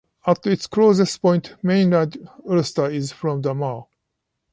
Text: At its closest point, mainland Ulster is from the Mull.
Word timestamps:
At 0.25 0.47
its 0.47 0.65
closest 0.65 1.21
point, 1.21 1.53
mainland 1.61 2.27
Ulster 2.49 2.87
is 2.89 3.11
from 3.11 3.43
the 3.43 3.53
Mull. 3.53 3.87